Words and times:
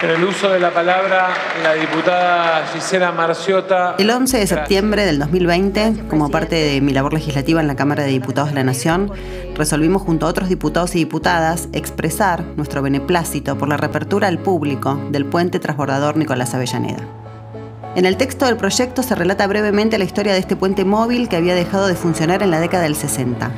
En 0.00 0.10
el 0.10 0.22
uso 0.22 0.48
de 0.48 0.60
la 0.60 0.72
palabra, 0.72 1.30
la 1.60 1.74
diputada 1.74 2.64
Gisela 2.72 3.10
Marciota. 3.10 3.96
El 3.98 4.08
11 4.08 4.38
de 4.38 4.46
septiembre 4.46 5.04
del 5.04 5.18
2020, 5.18 6.04
como 6.08 6.30
parte 6.30 6.54
de 6.54 6.80
mi 6.80 6.92
labor 6.92 7.12
legislativa 7.12 7.60
en 7.60 7.66
la 7.66 7.74
Cámara 7.74 8.04
de 8.04 8.10
Diputados 8.10 8.50
de 8.50 8.54
la 8.54 8.62
Nación, 8.62 9.10
resolvimos 9.56 10.02
junto 10.02 10.26
a 10.26 10.28
otros 10.28 10.48
diputados 10.48 10.94
y 10.94 10.98
diputadas 10.98 11.68
expresar 11.72 12.44
nuestro 12.56 12.80
beneplácito 12.80 13.58
por 13.58 13.68
la 13.68 13.76
reapertura 13.76 14.28
al 14.28 14.38
público 14.38 15.00
del 15.10 15.24
puente 15.24 15.58
transbordador 15.58 16.16
Nicolás 16.16 16.54
Avellaneda. 16.54 17.02
En 17.96 18.06
el 18.06 18.16
texto 18.16 18.46
del 18.46 18.56
proyecto 18.56 19.02
se 19.02 19.16
relata 19.16 19.48
brevemente 19.48 19.98
la 19.98 20.04
historia 20.04 20.32
de 20.32 20.38
este 20.38 20.54
puente 20.54 20.84
móvil 20.84 21.28
que 21.28 21.34
había 21.34 21.56
dejado 21.56 21.88
de 21.88 21.96
funcionar 21.96 22.44
en 22.44 22.52
la 22.52 22.60
década 22.60 22.84
del 22.84 22.94
60 22.94 23.50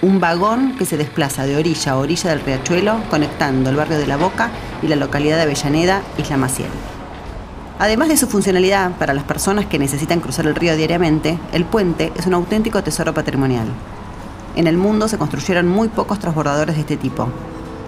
un 0.00 0.20
vagón 0.20 0.76
que 0.76 0.86
se 0.86 0.96
desplaza 0.96 1.44
de 1.44 1.56
orilla 1.56 1.92
a 1.92 1.96
orilla 1.96 2.30
del 2.30 2.40
riachuelo, 2.40 3.00
conectando 3.10 3.70
el 3.70 3.76
barrio 3.76 3.98
de 3.98 4.06
La 4.06 4.16
Boca 4.16 4.50
y 4.82 4.86
la 4.86 4.96
localidad 4.96 5.36
de 5.36 5.42
Avellaneda, 5.42 6.02
Isla 6.16 6.36
Maciel. 6.36 6.70
Además 7.80 8.08
de 8.08 8.16
su 8.16 8.28
funcionalidad 8.28 8.92
para 8.92 9.14
las 9.14 9.24
personas 9.24 9.66
que 9.66 9.78
necesitan 9.78 10.20
cruzar 10.20 10.46
el 10.46 10.54
río 10.54 10.76
diariamente, 10.76 11.38
el 11.52 11.64
puente 11.64 12.12
es 12.16 12.26
un 12.26 12.34
auténtico 12.34 12.82
tesoro 12.82 13.12
patrimonial. 13.14 13.66
En 14.56 14.66
el 14.66 14.76
mundo 14.76 15.08
se 15.08 15.18
construyeron 15.18 15.68
muy 15.68 15.88
pocos 15.88 16.18
transbordadores 16.18 16.76
de 16.76 16.80
este 16.82 16.96
tipo. 16.96 17.28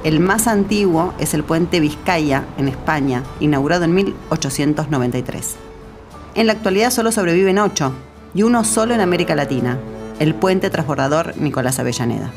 El 0.02 0.20
más 0.20 0.46
antiguo 0.46 1.12
es 1.18 1.34
el 1.34 1.44
puente 1.44 1.80
Vizcaya, 1.80 2.44
en 2.58 2.68
España, 2.68 3.22
inaugurado 3.40 3.84
en 3.84 3.94
1893. 3.94 5.56
En 6.34 6.46
la 6.46 6.52
actualidad 6.52 6.90
solo 6.90 7.12
sobreviven 7.12 7.58
ocho, 7.58 7.92
y 8.34 8.44
uno 8.44 8.64
solo 8.64 8.94
en 8.94 9.00
América 9.00 9.34
Latina, 9.34 9.78
el 10.20 10.34
puente 10.34 10.70
transbordador 10.70 11.36
Nicolás 11.38 11.78
Avellaneda. 11.78 12.30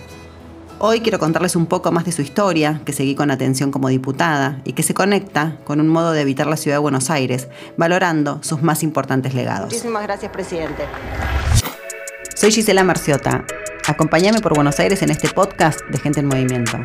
Hoy 0.79 1.01
quiero 1.01 1.19
contarles 1.19 1.55
un 1.55 1.65
poco 1.65 1.91
más 1.91 2.05
de 2.05 2.11
su 2.11 2.21
historia, 2.21 2.81
que 2.85 2.93
seguí 2.93 3.13
con 3.13 3.29
atención 3.29 3.71
como 3.71 3.89
diputada 3.89 4.61
y 4.63 4.73
que 4.73 4.83
se 4.83 4.93
conecta 4.93 5.57
con 5.65 5.79
un 5.79 5.89
modo 5.89 6.13
de 6.13 6.21
evitar 6.21 6.47
la 6.47 6.57
ciudad 6.57 6.77
de 6.77 6.81
Buenos 6.81 7.09
Aires, 7.09 7.49
valorando 7.77 8.39
sus 8.41 8.63
más 8.63 8.83
importantes 8.83 9.33
legados. 9.33 9.65
Muchísimas 9.65 10.03
gracias, 10.03 10.31
presidente. 10.31 10.85
Soy 12.35 12.51
Gisela 12.51 12.83
Marciota. 12.83 13.45
Acompáñame 13.85 14.39
por 14.39 14.55
Buenos 14.55 14.79
Aires 14.79 15.01
en 15.01 15.11
este 15.11 15.27
podcast 15.27 15.81
de 15.89 15.99
Gente 15.99 16.21
en 16.21 16.27
Movimiento. 16.27 16.79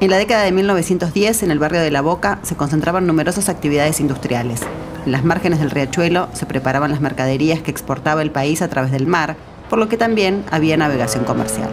En 0.00 0.10
la 0.10 0.16
década 0.16 0.44
de 0.44 0.52
1910, 0.52 1.42
en 1.42 1.50
el 1.50 1.58
barrio 1.58 1.80
de 1.80 1.90
La 1.90 2.02
Boca, 2.02 2.38
se 2.44 2.54
concentraban 2.54 3.04
numerosas 3.08 3.48
actividades 3.48 3.98
industriales. 3.98 4.60
En 5.04 5.10
las 5.10 5.24
márgenes 5.24 5.58
del 5.58 5.72
riachuelo 5.72 6.28
se 6.34 6.46
preparaban 6.46 6.92
las 6.92 7.00
mercaderías 7.00 7.62
que 7.62 7.72
exportaba 7.72 8.22
el 8.22 8.30
país 8.30 8.62
a 8.62 8.68
través 8.68 8.92
del 8.92 9.08
mar, 9.08 9.34
por 9.68 9.80
lo 9.80 9.88
que 9.88 9.96
también 9.96 10.44
había 10.52 10.76
navegación 10.76 11.24
comercial. 11.24 11.70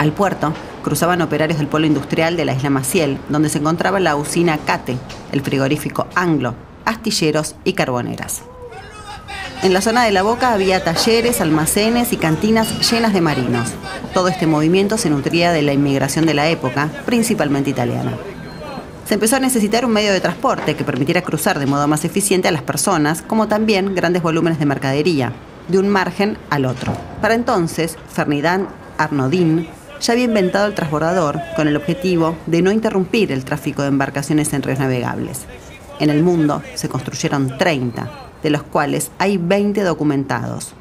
Al 0.00 0.12
puerto 0.12 0.52
cruzaban 0.82 1.22
operarios 1.22 1.58
del 1.58 1.68
polo 1.68 1.86
industrial 1.86 2.36
de 2.36 2.44
la 2.44 2.54
isla 2.54 2.68
Maciel, 2.68 3.18
donde 3.28 3.48
se 3.48 3.58
encontraba 3.58 4.00
la 4.00 4.16
usina 4.16 4.58
Cate, 4.58 4.98
el 5.30 5.40
frigorífico 5.42 6.08
Anglo, 6.16 6.54
astilleros 6.84 7.54
y 7.62 7.74
carboneras. 7.74 8.42
En 9.60 9.72
la 9.72 9.80
zona 9.80 10.04
de 10.04 10.12
la 10.12 10.22
boca 10.22 10.52
había 10.52 10.84
talleres, 10.84 11.40
almacenes 11.40 12.12
y 12.12 12.16
cantinas 12.16 12.90
llenas 12.92 13.12
de 13.12 13.20
marinos. 13.20 13.72
Todo 14.14 14.28
este 14.28 14.46
movimiento 14.46 14.96
se 14.96 15.10
nutría 15.10 15.50
de 15.50 15.62
la 15.62 15.72
inmigración 15.72 16.26
de 16.26 16.34
la 16.34 16.48
época, 16.48 16.88
principalmente 17.04 17.70
italiana. 17.70 18.12
Se 19.04 19.14
empezó 19.14 19.34
a 19.34 19.40
necesitar 19.40 19.84
un 19.84 19.90
medio 19.90 20.12
de 20.12 20.20
transporte 20.20 20.76
que 20.76 20.84
permitiera 20.84 21.22
cruzar 21.22 21.58
de 21.58 21.66
modo 21.66 21.88
más 21.88 22.04
eficiente 22.04 22.46
a 22.46 22.52
las 22.52 22.62
personas, 22.62 23.22
como 23.22 23.48
también 23.48 23.96
grandes 23.96 24.22
volúmenes 24.22 24.60
de 24.60 24.66
mercadería, 24.66 25.32
de 25.66 25.78
un 25.80 25.88
margen 25.88 26.38
al 26.50 26.64
otro. 26.64 26.92
Para 27.20 27.34
entonces, 27.34 27.96
Ferdinand 28.12 28.68
Arnodin 28.96 29.66
ya 30.00 30.12
había 30.12 30.26
inventado 30.26 30.66
el 30.68 30.74
transbordador 30.74 31.40
con 31.56 31.66
el 31.66 31.76
objetivo 31.76 32.36
de 32.46 32.62
no 32.62 32.70
interrumpir 32.70 33.32
el 33.32 33.44
tráfico 33.44 33.82
de 33.82 33.88
embarcaciones 33.88 34.52
en 34.52 34.62
ríos 34.62 34.78
navegables. 34.78 35.46
En 35.98 36.10
el 36.10 36.22
mundo 36.22 36.62
se 36.74 36.88
construyeron 36.88 37.58
30, 37.58 38.27
de 38.42 38.50
los 38.50 38.62
cuales 38.62 39.10
hay 39.18 39.36
20 39.38 39.82
documentados. 39.82 40.72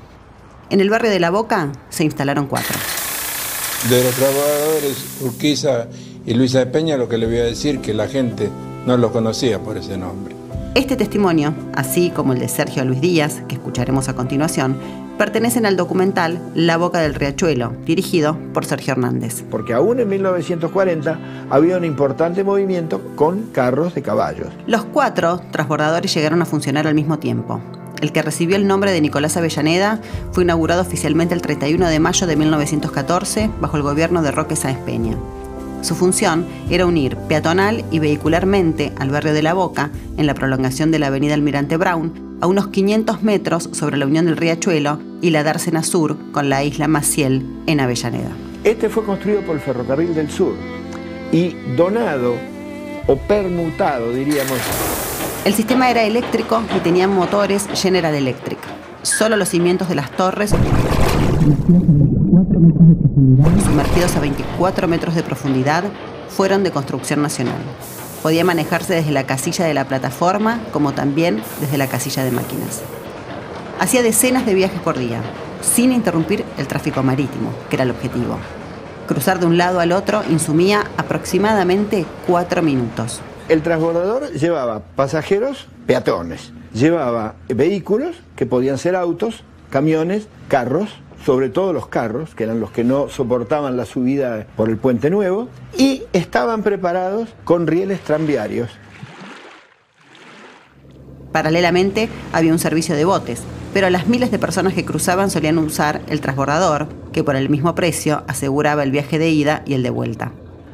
En 0.70 0.82
el 0.82 0.90
barrio 0.90 1.10
de 1.10 1.20
La 1.20 1.30
Boca 1.30 1.72
se 1.90 2.04
instalaron 2.04 2.48
cuatro. 2.48 2.78
De 3.90 4.04
los 4.04 4.14
trabajadores 4.16 5.22
Urquiza 5.22 5.88
y 6.26 6.34
Luisa 6.34 6.60
de 6.60 6.66
Peña, 6.66 6.98
lo 6.98 7.08
que 7.08 7.18
le 7.18 7.26
voy 7.26 7.38
a 7.38 7.44
decir 7.44 7.80
que 7.80 7.94
la 7.94 8.08
gente 8.08 8.50
no 8.86 8.98
lo 8.98 9.12
conocía 9.12 9.60
por 9.60 9.78
ese 9.78 9.98
nombre. 9.98 10.36
Este 10.76 10.96
testimonio, 10.96 11.54
así 11.74 12.10
como 12.10 12.34
el 12.34 12.40
de 12.40 12.50
Sergio 12.50 12.86
Luis 12.86 13.02
Díaz, 13.02 13.42
que 13.48 13.56
escucharemos 13.56 14.10
a 14.10 14.16
continuación, 14.16 14.78
pertenecen 15.18 15.66
al 15.66 15.78
documental 15.78 16.40
La 16.54 16.78
Boca 16.78 17.00
del 17.00 17.16
Riachuelo, 17.16 17.74
dirigido 17.86 18.38
por 18.54 18.66
Sergio 18.66 18.94
Hernández. 18.94 19.44
Porque 19.50 19.74
aún 19.74 20.00
en 20.00 20.10
1940 20.10 21.20
había 21.50 21.78
un 21.78 21.86
importante 21.86 22.44
movimiento 22.44 23.02
con 23.16 23.44
carros 23.52 23.96
de 23.96 24.02
caballos. 24.02 24.50
Los 24.68 24.86
cuatro 24.86 25.42
transbordadores 25.52 26.14
llegaron 26.14 26.42
a 26.42 26.46
funcionar 26.46 26.88
al 26.88 26.96
mismo 26.96 27.20
tiempo. 27.20 27.60
El 28.02 28.12
que 28.12 28.22
recibió 28.22 28.56
el 28.56 28.68
nombre 28.68 28.92
de 28.92 29.02
Nicolás 29.02 29.38
Avellaneda 29.38 30.00
fue 30.32 30.44
inaugurado 30.44 30.82
oficialmente 30.82 31.34
el 31.34 31.42
31 31.42 31.88
de 31.88 32.00
mayo 32.00 32.28
de 32.28 32.36
1914 32.36 33.50
bajo 33.60 33.78
el 33.78 33.84
gobierno 33.84 34.22
de 34.22 34.32
Roque 34.32 34.56
Sáenz 34.56 34.80
Peña. 34.80 35.18
Su 35.82 35.96
función 35.96 36.46
era 36.70 36.86
unir 36.86 37.16
peatonal 37.28 37.84
y 37.92 38.00
vehicularmente 38.00 38.94
al 39.00 39.10
barrio 39.10 39.34
de 39.34 39.44
La 39.44 39.54
Boca, 39.54 39.90
en 40.18 40.28
la 40.28 40.34
prolongación 40.34 40.92
de 40.92 41.00
la 41.00 41.08
avenida 41.08 41.34
Almirante 41.34 41.78
Brown, 41.78 42.27
a 42.42 42.48
unos 42.48 42.68
500 42.68 43.24
metros 43.24 43.70
sobre 43.72 43.98
la 43.98 44.06
unión 44.06 44.26
del 44.26 44.38
riachuelo 44.38 45.00
y 45.22 45.32
la 45.32 45.44
Dársena 45.44 45.84
Sur 45.84 46.18
con 46.32 46.50
la 46.50 46.64
isla 46.64 46.88
Maciel 46.88 47.46
en 47.66 47.80
Avellaneda. 47.80 48.30
Este 48.64 48.90
fue 48.90 49.04
construido 49.04 49.42
por 49.42 49.56
el 49.56 49.62
Ferrocarril 49.62 50.14
del 50.14 50.30
Sur 50.30 50.54
y 51.32 51.56
donado 51.76 52.36
o 53.08 53.16
permutado, 53.16 54.12
diríamos. 54.12 54.58
El 55.46 55.54
sistema 55.54 55.90
era 55.90 56.04
eléctrico 56.04 56.62
y 56.76 56.80
tenía 56.80 57.08
motores 57.08 57.68
General 57.74 58.14
Electric. 58.14 58.60
Solo 59.02 59.38
los 59.38 59.50
cimientos 59.50 59.88
de 59.88 59.96
las 59.96 60.12
torres 60.12 60.54
sumergidos 63.64 64.16
a 64.16 64.20
24 64.20 64.88
metros 64.88 65.16
de 65.16 65.24
profundidad, 65.24 65.84
fueron 66.30 66.64
de 66.64 66.72
construcción 66.72 67.22
nacional. 67.22 67.62
Podía 68.28 68.44
manejarse 68.44 68.94
desde 68.94 69.12
la 69.12 69.26
casilla 69.26 69.64
de 69.64 69.74
la 69.74 69.86
plataforma 69.86 70.60
como 70.74 70.92
también 70.92 71.42
desde 71.62 71.78
la 71.78 71.88
casilla 71.88 72.26
de 72.26 72.32
máquinas. 72.32 72.82
Hacía 73.80 74.04
decenas 74.04 74.46
de 74.46 74.54
viajes 74.54 74.82
por 74.82 75.00
día, 75.00 75.22
sin 75.62 75.94
interrumpir 75.94 76.44
el 76.58 76.68
tráfico 76.68 77.02
marítimo, 77.04 77.54
que 77.70 77.78
era 77.78 77.86
el 77.86 77.92
objetivo. 77.92 78.38
Cruzar 79.08 79.40
de 79.40 79.46
un 79.46 79.58
lado 79.58 79.80
al 79.80 79.94
otro 79.94 80.24
insumía 80.30 80.84
aproximadamente 80.98 82.06
cuatro 82.28 82.62
minutos. 82.62 83.22
El 83.48 83.62
transbordador 83.62 84.30
llevaba 84.34 84.82
pasajeros, 84.82 85.70
peatones, 85.86 86.52
llevaba 86.74 87.36
vehículos, 87.48 88.18
que 88.36 88.46
podían 88.46 88.78
ser 88.78 88.98
autos, 88.98 89.46
camiones, 89.70 90.28
carros, 90.50 90.90
sobre 91.26 91.50
todo 91.50 91.74
los 91.74 91.88
carros, 91.88 92.36
que 92.36 92.44
eran 92.44 92.60
los 92.60 92.72
que 92.72 92.84
no 92.84 93.10
soportaban 93.10 93.78
la 93.78 93.86
subida 93.86 94.48
por 94.56 94.70
el 94.70 94.78
puente 94.78 95.10
nuevo, 95.10 95.50
y 95.78 96.04
estaban 96.14 96.64
preparados 96.64 97.30
con 97.44 97.68
rieles 97.68 98.00
tranviarios. 98.02 98.70
Paralelamente 101.32 102.10
había 102.34 102.52
un 102.52 102.60
servicio 102.60 102.96
de 102.96 103.06
botes, 103.06 103.44
pero 103.74 103.90
las 103.90 104.08
miles 104.08 104.32
de 104.32 104.40
personas 104.40 104.74
que 104.74 104.86
cruzaban 104.86 105.30
solían 105.30 105.58
usar 105.58 106.02
el 106.08 106.22
transbordador, 106.22 106.88
que 107.12 107.24
por 107.24 107.36
el 107.36 107.50
mismo 107.50 107.76
precio 107.76 108.24
aseguraba 108.28 108.84
el 108.84 108.92
viaje 108.92 109.20
de 109.20 109.30
ida 109.30 109.62
y 109.66 109.74
el 109.74 109.84
de 109.84 109.90
vuelta. 109.90 110.32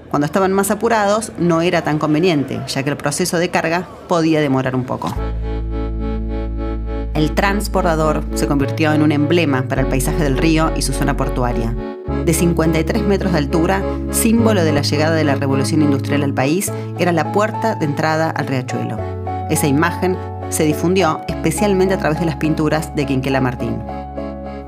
Cuando 0.10 0.25
estaban 0.25 0.54
más 0.54 0.70
apurados 0.70 1.31
no 1.40 1.62
era 1.62 1.84
tan 1.84 1.98
conveniente, 1.98 2.62
ya 2.68 2.84
que 2.84 2.92
el 2.92 2.98
proceso 2.98 3.40
de 3.40 3.50
carga 3.50 3.88
podía 4.08 4.42
demorar 4.42 4.75
un 4.75 4.84
poco. 4.84 5.13
El 7.24 7.36
transbordador 7.36 8.22
se 8.34 8.48
convirtió 8.48 8.92
en 8.92 9.02
un 9.02 9.14
emblema 9.14 9.70
para 9.70 9.80
el 9.80 9.88
paisaje 9.88 10.22
del 10.22 10.38
río 10.38 10.74
y 10.75 10.81
su 10.81 10.92
zona 10.92 11.16
portuaria. 11.16 11.74
De 12.25 12.34
53 12.34 13.02
metros 13.04 13.31
de 13.31 13.38
altura, 13.38 13.81
símbolo 14.12 14.62
de 14.62 14.74
la 14.74 14.81
llegada 14.81 15.16
de 15.16 15.24
la 15.24 15.36
revolución 15.36 15.81
industrial 15.81 16.24
al 16.24 16.34
país, 16.34 16.70
era 17.00 17.14
la 17.14 17.31
puerta 17.31 17.75
de 17.75 17.86
entrada 17.86 18.30
al 18.30 18.48
riachuelo. 18.48 18.98
Esa 19.50 19.68
imagen 19.68 20.18
se 20.50 20.66
difundió 20.66 21.22
especialmente 21.30 21.94
a 21.94 21.98
través 21.98 22.20
de 22.20 22.25
las 22.25 22.36
pinturas 22.36 22.94
de 22.94 23.06
Quinquela 23.06 23.40
Martín. 23.40 23.81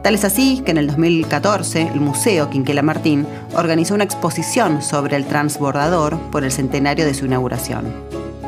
Tal 0.01 0.15
es 0.15 0.23
así 0.23 0.61
que 0.63 0.71
en 0.71 0.77
el 0.77 0.87
2014 0.87 1.89
el 1.93 1.99
Museo 1.99 2.49
Quinquela 2.49 2.83
Martín 2.83 3.27
organizó 3.53 3.95
una 3.95 4.05
exposición 4.05 4.81
sobre 4.81 5.17
el 5.17 5.25
transbordador 5.25 6.17
por 6.31 6.45
el 6.45 6.53
centenario 6.53 7.05
de 7.05 7.15
su 7.15 7.25
inauguración. 7.25 7.93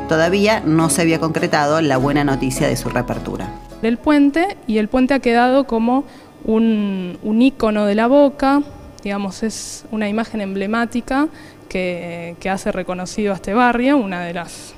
Todavía 0.08 0.62
no 0.64 0.88
se 0.88 1.02
había 1.02 1.20
concretado 1.20 1.82
la 1.82 1.98
buena 1.98 2.24
noticia 2.24 2.68
de 2.68 2.76
su 2.78 2.88
reapertura 2.88 3.50
del 3.82 3.98
puente 3.98 4.56
y 4.66 4.78
el 4.78 4.88
puente 4.88 5.14
ha 5.14 5.20
quedado 5.20 5.64
como 5.64 6.04
un, 6.44 7.18
un 7.22 7.42
ícono 7.42 7.86
de 7.86 7.94
la 7.94 8.06
boca, 8.06 8.62
digamos, 9.02 9.42
es 9.42 9.84
una 9.90 10.08
imagen 10.08 10.40
emblemática 10.40 11.28
que, 11.68 12.36
hace 12.50 12.72
reconocido 12.72 13.32
a 13.32 13.36
este 13.36 13.54
barrio, 13.54 13.98
una 13.98 14.24
de 14.24 14.32
las, 14.32 14.74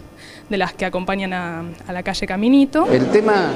de 0.49 0.57
las 0.57 0.73
que 0.75 0.85
acompañan 0.85 1.33
a, 1.33 1.63
a 1.87 1.93
la 1.93 2.03
calle 2.03 2.27
Caminito. 2.27 2.87
El 2.91 3.07
tema 3.07 3.51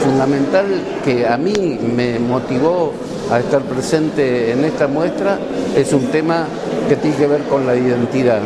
fundamental 0.00 0.66
que 1.04 1.26
a 1.26 1.36
mí 1.36 1.78
me 1.94 2.18
motivó 2.18 2.92
a 3.30 3.38
estar 3.38 3.62
presente 3.62 4.52
en 4.52 4.64
esta 4.64 4.88
muestra 4.88 5.38
es 5.76 5.92
un 5.92 6.06
tema 6.06 6.46
que 6.88 6.96
tiene 6.96 7.16
que 7.16 7.26
ver 7.28 7.42
con 7.44 7.66
la 7.66 7.76
identidad, 7.76 8.40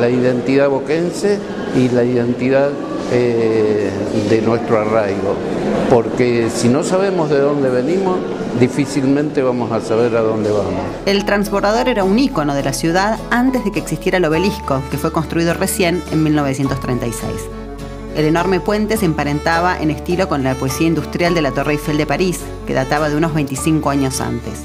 la 0.00 0.08
identidad 0.08 0.68
boquense 0.68 1.40
y 1.74 1.88
la 1.88 2.04
identidad 2.04 2.70
eh, 3.12 3.90
de 4.28 4.42
nuestro 4.42 4.80
arraigo, 4.80 5.34
porque 5.90 6.48
si 6.50 6.68
no 6.68 6.82
sabemos 6.82 7.30
de 7.30 7.38
dónde 7.38 7.70
venimos, 7.70 8.18
difícilmente 8.58 9.42
vamos 9.42 9.72
a 9.72 9.80
saber 9.80 10.16
a 10.16 10.22
dónde 10.22 10.50
vamos. 10.50 10.82
El 11.06 11.24
transbordador 11.24 11.88
era 11.88 12.04
un 12.04 12.18
ícono 12.18 12.54
de 12.54 12.62
la 12.62 12.72
ciudad 12.72 13.18
antes 13.30 13.64
de 13.64 13.72
que 13.72 13.80
existiera 13.80 14.18
el 14.18 14.24
obelisco, 14.24 14.82
que 14.90 14.98
fue 14.98 15.12
construido 15.12 15.54
recién 15.54 16.02
en 16.12 16.22
1936. 16.22 17.32
El 18.16 18.26
enorme 18.26 18.60
puente 18.60 18.96
se 18.96 19.06
emparentaba 19.06 19.76
en 19.80 19.90
estilo 19.90 20.28
con 20.28 20.44
la 20.44 20.54
poesía 20.54 20.86
industrial 20.86 21.34
de 21.34 21.42
la 21.42 21.50
Torre 21.50 21.72
Eiffel 21.72 21.98
de 21.98 22.06
París, 22.06 22.40
que 22.66 22.72
databa 22.72 23.10
de 23.10 23.16
unos 23.16 23.34
25 23.34 23.90
años 23.90 24.20
antes. 24.20 24.64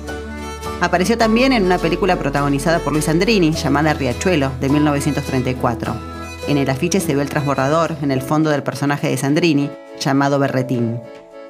Apareció 0.82 1.18
también 1.18 1.52
en 1.52 1.66
una 1.66 1.78
película 1.78 2.18
protagonizada 2.18 2.80
por 2.80 2.94
Luis 2.94 3.10
Andrini, 3.10 3.52
llamada 3.52 3.94
Riachuelo, 3.94 4.52
de 4.62 4.70
1934. 4.70 6.19
En 6.50 6.58
el 6.58 6.68
afiche 6.72 7.00
se 7.00 7.14
ve 7.14 7.22
el 7.22 7.30
transbordador 7.30 7.96
en 8.02 8.10
el 8.10 8.24
fondo 8.24 8.50
del 8.50 8.64
personaje 8.64 9.08
de 9.08 9.18
Sandrini, 9.18 9.70
llamado 10.00 10.40
Berretín. 10.40 11.00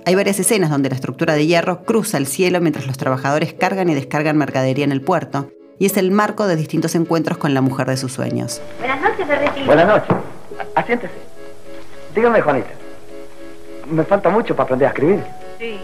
Hay 0.06 0.14
varias 0.14 0.42
escenas 0.42 0.70
donde 0.70 0.90
la 0.90 0.96
estructura 0.96 1.36
de 1.36 1.48
hierro 1.48 1.86
cruza 1.86 2.18
el 2.18 2.28
cielo 2.28 2.60
mientras 2.60 2.86
los 2.86 2.98
trabajadores 2.98 3.54
cargan 3.54 3.90
y 3.90 3.96
descargan 3.96 4.38
mercadería 4.38 4.84
en 4.84 4.92
el 4.92 5.02
puerto, 5.02 5.52
y 5.78 5.86
es 5.86 5.96
el 5.96 6.12
marco 6.12 6.48
de 6.48 6.58
distintos 6.58 6.96
encuentros 6.96 7.38
con 7.38 7.54
la 7.54 7.62
mujer 7.62 7.88
de 7.88 7.96
sus 7.96 8.12
sueños. 8.12 8.62
Buenas 8.78 9.02
noches, 9.02 9.26
Berretín. 9.26 9.66
Buenas 9.68 9.88
noches. 9.88 10.16
Asiéntese. 10.76 11.14
Dígame, 12.14 12.42
Juanita. 12.42 12.72
Me 13.90 14.04
falta 14.04 14.30
mucho 14.30 14.54
para 14.54 14.66
aprender 14.66 14.90
a 14.90 14.92
escribir. 14.92 15.24
Sí. 15.60 15.80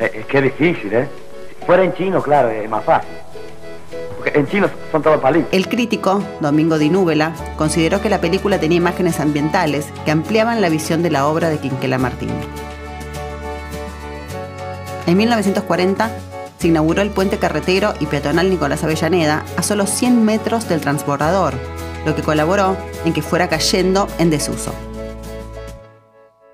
Eh, 0.00 0.10
es 0.12 0.26
que 0.26 0.38
es 0.38 0.42
difícil, 0.42 0.92
¿eh? 0.92 1.06
Si 1.50 1.64
fuera 1.64 1.84
en 1.84 1.94
chino, 1.94 2.20
claro, 2.20 2.48
es 2.48 2.68
más 2.68 2.82
fácil. 2.82 3.12
En 4.26 4.46
chino 4.46 4.68
son 4.90 5.02
todos 5.02 5.20
palitos. 5.20 5.52
El 5.52 5.68
crítico, 5.68 6.22
Domingo 6.40 6.78
Di 6.78 6.88
Núbela, 6.88 7.34
consideró 7.56 8.00
que 8.00 8.08
la 8.08 8.20
película 8.20 8.58
tenía 8.58 8.78
imágenes 8.78 9.20
ambientales 9.20 9.86
que 10.04 10.10
ampliaban 10.10 10.60
la 10.60 10.68
visión 10.68 11.02
de 11.02 11.10
la 11.10 11.26
obra 11.26 11.48
de 11.50 11.58
Quinquela 11.58 11.98
Martín. 11.98 12.30
En 15.06 15.16
1940 15.16 16.10
se 16.58 16.68
inauguró 16.68 17.02
el 17.02 17.10
puente 17.10 17.38
carretero 17.38 17.92
y 17.98 18.06
peatonal 18.06 18.48
Nicolás 18.48 18.84
Avellaneda 18.84 19.44
a 19.56 19.62
solo 19.62 19.86
100 19.86 20.24
metros 20.24 20.68
del 20.68 20.80
transbordador, 20.80 21.54
lo 22.06 22.14
que 22.14 22.22
colaboró 22.22 22.76
en 23.04 23.12
que 23.12 23.22
fuera 23.22 23.48
cayendo 23.48 24.06
en 24.18 24.30
desuso. 24.30 24.72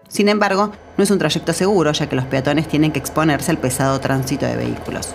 Sin 0.08 0.28
embargo, 0.30 0.72
no 0.96 1.04
es 1.04 1.10
un 1.10 1.18
trayecto 1.18 1.52
seguro, 1.52 1.92
ya 1.92 2.08
que 2.08 2.16
los 2.16 2.24
peatones 2.24 2.66
tienen 2.66 2.90
que 2.90 2.98
exponerse 2.98 3.50
al 3.50 3.58
pesado 3.58 4.00
tránsito 4.00 4.46
de 4.46 4.56
vehículos. 4.56 5.14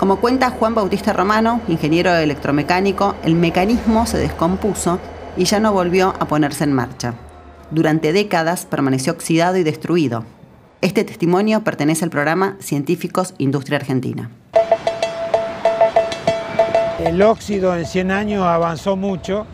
Como 0.00 0.16
cuenta 0.16 0.48
Juan 0.48 0.74
Bautista 0.74 1.12
Romano, 1.12 1.60
ingeniero 1.68 2.10
electromecánico, 2.14 3.16
el 3.22 3.34
mecanismo 3.34 4.06
se 4.06 4.16
descompuso 4.16 4.98
y 5.36 5.44
ya 5.44 5.60
no 5.60 5.74
volvió 5.74 6.14
a 6.18 6.26
ponerse 6.26 6.64
en 6.64 6.72
marcha. 6.72 7.12
Durante 7.70 8.14
décadas 8.14 8.64
permaneció 8.64 9.12
oxidado 9.12 9.58
y 9.58 9.62
destruido. 9.62 10.24
Este 10.80 11.04
testimonio 11.04 11.64
pertenece 11.64 12.02
al 12.06 12.10
programa 12.10 12.56
Científicos 12.60 13.34
Industria 13.36 13.76
Argentina. 13.76 14.30
El 16.98 17.20
óxido 17.20 17.76
en 17.76 17.84
100 17.84 18.10
años 18.10 18.46
avanzó 18.46 18.96
mucho 18.96 19.46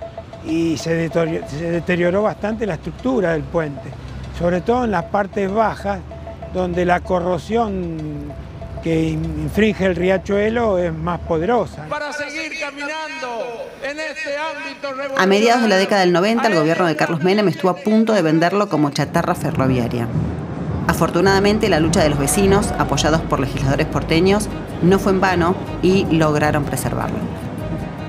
y 0.46 0.76
se 0.76 0.94
deterioró, 0.94 1.48
se 1.48 1.70
deterioró 1.72 2.22
bastante 2.22 2.66
la 2.66 2.74
estructura 2.74 3.32
del 3.32 3.42
puente, 3.42 3.90
sobre 4.38 4.60
todo 4.60 4.84
en 4.84 4.92
las 4.92 5.06
partes 5.06 5.52
bajas, 5.52 5.98
donde 6.54 6.84
la 6.84 7.00
corrosión 7.00 8.30
que 8.86 9.08
infringe 9.08 9.84
el 9.84 9.96
riachuelo 9.96 10.78
es 10.78 10.94
más 10.94 11.18
poderosa. 11.18 11.88
Para 11.88 12.12
seguir 12.12 12.52
caminando 12.60 13.66
en 13.82 13.98
este 13.98 14.36
ámbito 14.38 15.18
A 15.18 15.26
mediados 15.26 15.62
de 15.62 15.68
la 15.68 15.76
década 15.76 16.02
del 16.02 16.12
90, 16.12 16.46
el 16.46 16.54
gobierno 16.54 16.86
de 16.86 16.94
Carlos 16.94 17.20
Menem 17.24 17.48
estuvo 17.48 17.72
a 17.72 17.74
punto 17.78 18.12
de 18.12 18.22
venderlo 18.22 18.68
como 18.68 18.90
chatarra 18.90 19.34
ferroviaria. 19.34 20.06
Afortunadamente, 20.86 21.68
la 21.68 21.80
lucha 21.80 22.00
de 22.00 22.10
los 22.10 22.20
vecinos, 22.20 22.72
apoyados 22.78 23.22
por 23.22 23.40
legisladores 23.40 23.88
porteños, 23.88 24.48
no 24.82 25.00
fue 25.00 25.10
en 25.10 25.20
vano 25.20 25.56
y 25.82 26.04
lograron 26.16 26.62
preservarlo. 26.62 27.18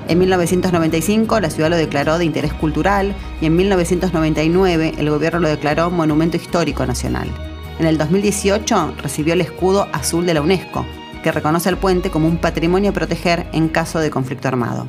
En 0.07 0.19
1995 0.19 1.39
la 1.39 1.49
ciudad 1.49 1.71
lo 1.71 1.75
declaró 1.75 2.19
de 2.19 2.25
interés 2.25 2.53
cultural 2.53 3.15
y 3.41 3.47
en 3.47 3.55
1999 3.55 4.93
el 4.99 5.09
gobierno 5.09 5.39
lo 5.39 5.49
declaró 5.49 5.89
Monumento 5.89 6.37
Histórico 6.37 6.85
Nacional. 6.85 7.31
En 7.79 7.85
el 7.85 7.99
2018 7.99 8.95
recibió 9.03 9.33
el 9.33 9.41
escudo 9.41 9.87
azul 9.93 10.25
de 10.25 10.33
la 10.33 10.41
UNESCO, 10.41 10.83
que 11.21 11.31
reconoce 11.31 11.69
al 11.69 11.77
puente 11.77 12.09
como 12.09 12.27
un 12.27 12.37
patrimonio 12.37 12.89
a 12.89 12.93
proteger 12.93 13.45
en 13.53 13.69
caso 13.69 13.99
de 13.99 14.09
conflicto 14.09 14.47
armado. 14.47 14.87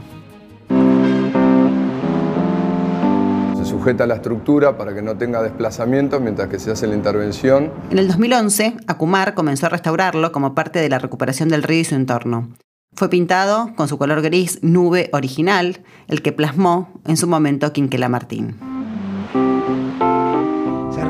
Se 3.58 3.66
sujeta 3.66 4.06
la 4.06 4.14
estructura 4.14 4.78
para 4.78 4.94
que 4.94 5.02
no 5.02 5.18
tenga 5.18 5.42
desplazamiento 5.42 6.18
mientras 6.18 6.48
que 6.48 6.58
se 6.58 6.70
hace 6.70 6.86
la 6.86 6.94
intervención. 6.94 7.70
En 7.90 7.98
el 7.98 8.08
2011, 8.08 8.78
Acumar 8.86 9.34
comenzó 9.34 9.66
a 9.66 9.68
restaurarlo 9.68 10.32
como 10.32 10.54
parte 10.54 10.78
de 10.78 10.88
la 10.88 10.98
recuperación 10.98 11.50
del 11.50 11.64
río 11.64 11.80
y 11.80 11.84
su 11.84 11.94
entorno. 11.94 12.48
Fue 12.94 13.10
pintado 13.10 13.74
con 13.76 13.86
su 13.86 13.98
color 13.98 14.22
gris 14.22 14.60
nube 14.62 15.10
original, 15.12 15.82
el 16.08 16.22
que 16.22 16.32
plasmó 16.32 16.88
en 17.06 17.18
su 17.18 17.26
momento 17.26 17.70
Quinquela 17.70 18.08
Martín. 18.08 18.77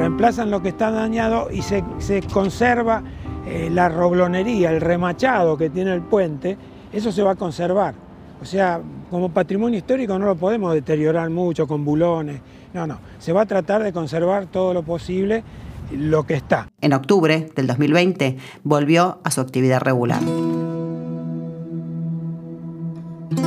Reemplazan 0.08 0.50
lo 0.50 0.62
que 0.62 0.70
está 0.70 0.90
dañado 0.90 1.50
y 1.50 1.60
se, 1.60 1.84
se 1.98 2.22
conserva 2.22 3.02
eh, 3.46 3.68
la 3.70 3.90
roblonería, 3.90 4.70
el 4.70 4.80
remachado 4.80 5.58
que 5.58 5.68
tiene 5.68 5.92
el 5.92 6.00
puente, 6.00 6.56
eso 6.90 7.12
se 7.12 7.22
va 7.22 7.32
a 7.32 7.34
conservar. 7.34 7.94
O 8.40 8.44
sea, 8.46 8.80
como 9.10 9.28
patrimonio 9.28 9.78
histórico 9.78 10.18
no 10.18 10.24
lo 10.24 10.34
podemos 10.34 10.72
deteriorar 10.72 11.28
mucho 11.28 11.66
con 11.66 11.84
bulones, 11.84 12.40
no, 12.72 12.86
no, 12.86 12.98
se 13.18 13.34
va 13.34 13.42
a 13.42 13.46
tratar 13.46 13.82
de 13.82 13.92
conservar 13.92 14.46
todo 14.46 14.72
lo 14.72 14.82
posible 14.82 15.44
lo 15.92 16.24
que 16.24 16.34
está. 16.34 16.68
En 16.80 16.94
octubre 16.94 17.50
del 17.54 17.66
2020 17.66 18.38
volvió 18.64 19.18
a 19.24 19.30
su 19.30 19.42
actividad 19.42 19.82
regular. 19.82 20.22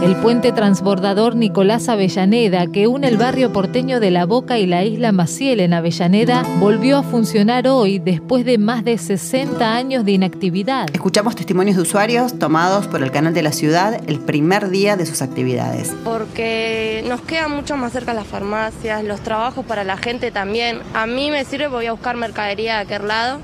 El 0.02 0.16
puente 0.16 0.52
transbordador 0.52 1.36
Nicolás 1.36 1.88
Avellaneda, 1.88 2.66
que 2.66 2.88
une 2.88 3.08
el 3.08 3.18
barrio 3.18 3.54
porteño 3.54 4.00
de 4.00 4.10
La 4.10 4.26
Boca 4.26 4.58
y 4.58 4.66
la 4.66 4.84
isla 4.84 5.12
Maciel 5.12 5.60
en 5.60 5.76
Avellaneda, 5.76 6.42
volvió 6.58 6.98
a 6.98 7.04
funcionar 7.04 7.68
hoy 7.68 8.00
después 8.00 8.44
de 8.44 8.58
más 8.58 8.84
de 8.84 8.98
60 8.98 9.76
años 9.76 10.04
de 10.04 10.14
inactividad. 10.14 10.88
Escuchamos 10.92 11.36
testimonios 11.36 11.76
de 11.76 11.84
usuarios 11.84 12.40
tomados 12.40 12.88
por 12.88 13.04
el 13.04 13.12
canal 13.12 13.36
de 13.36 13.44
la 13.44 13.52
ciudad 13.52 14.02
el 14.08 14.20
primer 14.20 14.72
día 14.72 14.98
de 14.98 15.06
sus 15.06 15.22
actividades. 15.22 15.94
Porque 16.04 17.06
nos 17.08 17.22
queda 17.22 17.48
mucho 17.48 17.78
más 17.78 17.92
cerca 17.92 18.16
las 18.16 18.26
farmacias, 18.26 19.04
los 19.04 19.22
trabajos 19.22 19.64
para 19.68 19.84
la 19.84 19.98
gente 19.98 20.32
también. 20.32 20.80
A 20.96 21.06
mí 21.06 21.30
me 21.30 21.46
sirve, 21.46 21.68
voy 21.68 21.86
a 21.86 21.92
buscar 21.92 22.18
mercadería 22.18 22.78
de 22.78 22.82
aquel 22.82 23.08
lado 23.08 23.40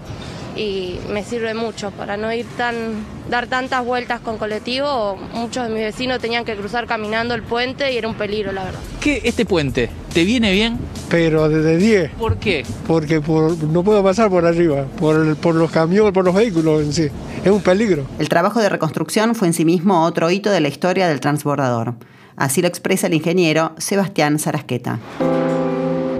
y 0.57 0.99
me 1.09 1.23
sirve 1.23 1.53
mucho 1.53 1.91
para 1.91 2.17
no 2.17 2.33
ir 2.33 2.45
tan 2.57 3.05
dar 3.29 3.47
tantas 3.47 3.85
vueltas 3.85 4.19
con 4.21 4.37
colectivo. 4.37 5.17
Muchos 5.33 5.67
de 5.67 5.73
mis 5.73 5.83
vecinos 5.83 6.19
tenían 6.19 6.45
que 6.45 6.55
cruzar 6.55 6.87
caminando 6.87 7.35
el 7.35 7.43
puente 7.43 7.91
y 7.93 7.97
era 7.97 8.07
un 8.07 8.15
peligro, 8.15 8.51
la 8.51 8.63
verdad. 8.63 8.79
¿Qué 8.99 9.21
este 9.23 9.45
puente 9.45 9.89
te 10.13 10.23
viene 10.23 10.51
bien? 10.51 10.79
Pero 11.09 11.47
desde 11.47 11.77
10. 11.77 12.11
¿Por 12.11 12.37
qué? 12.37 12.65
Porque 12.85 13.21
por, 13.21 13.57
no 13.63 13.83
puedo 13.83 14.03
pasar 14.03 14.29
por 14.29 14.45
arriba, 14.45 14.85
por, 14.99 15.35
por 15.37 15.55
los 15.55 15.71
camiones, 15.71 16.11
por 16.11 16.25
los 16.25 16.35
vehículos 16.35 16.81
en 16.81 16.93
sí. 16.93 17.09
Es 17.43 17.51
un 17.51 17.61
peligro. 17.61 18.05
El 18.19 18.27
trabajo 18.29 18.59
de 18.59 18.69
reconstrucción 18.69 19.35
fue 19.35 19.47
en 19.47 19.53
sí 19.53 19.63
mismo 19.63 20.03
otro 20.03 20.29
hito 20.29 20.49
de 20.49 20.59
la 20.59 20.67
historia 20.67 21.07
del 21.07 21.19
transbordador. 21.19 21.95
Así 22.35 22.61
lo 22.61 22.67
expresa 22.67 23.07
el 23.07 23.13
ingeniero 23.13 23.73
Sebastián 23.77 24.37
Sarasqueta. 24.37 24.99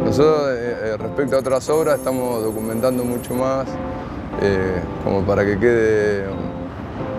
Nosotros, 0.04 0.50
eh, 0.52 0.96
respecto 0.98 1.36
a 1.36 1.40
otras 1.40 1.70
obras, 1.70 1.98
estamos 1.98 2.42
documentando 2.42 3.04
mucho 3.04 3.34
más, 3.34 3.68
eh, 4.42 4.82
como 5.04 5.22
para 5.22 5.46
que 5.46 5.58
quede 5.58 6.26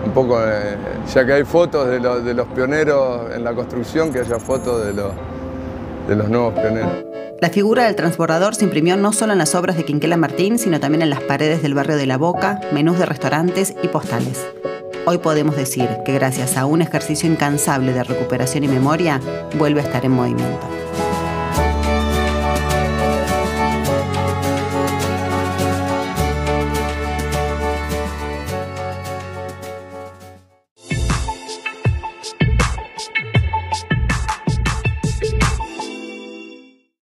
un 0.05 0.11
poco, 0.11 0.39
eh, 0.41 0.77
ya 1.13 1.25
que 1.25 1.33
hay 1.33 1.43
fotos 1.43 1.87
de, 1.87 1.99
lo, 1.99 2.21
de, 2.21 2.33
los 2.33 2.47
pioneros 2.47 3.33
en 3.35 3.43
la 3.43 3.53
construcción, 3.53 4.11
que 4.11 4.19
haya 4.19 4.39
fotos 4.39 4.85
de, 4.85 4.93
lo, 4.93 5.11
de 6.07 6.15
los 6.15 6.29
nuevos 6.29 6.53
pioneros. 6.53 7.05
La 7.41 7.49
figura 7.49 7.85
del 7.85 7.95
transbordador 7.95 8.55
se 8.55 8.65
imprimió 8.65 8.97
no 8.97 9.13
solo 9.13 9.31
en 9.31 9.39
las 9.39 9.55
obras 9.55 9.77
de 9.77 9.85
Quinquela 9.85 10.17
Martín, 10.17 10.59
sino 10.59 10.79
también 10.79 11.01
en 11.01 11.09
las 11.09 11.21
paredes 11.21 11.61
del 11.61 11.73
barrio 11.73 11.95
de 11.95 12.05
La 12.05 12.17
Boca, 12.17 12.59
menús 12.73 12.99
de 12.99 13.05
restaurantes 13.05 13.75
y 13.81 13.87
postales. 13.87 14.45
Hoy 15.05 15.19
podemos 15.19 15.55
decir 15.55 15.87
que 16.05 16.13
gracias 16.13 16.57
a 16.57 16.65
un 16.65 16.81
ejercicio 16.81 17.29
incansable 17.29 17.93
de 17.93 18.03
recuperación 18.03 18.65
y 18.65 18.67
memoria, 18.67 19.21
vuelve 19.57 19.79
a 19.79 19.83
estar 19.83 20.03
en 20.03 20.11
movimiento. 20.11 20.67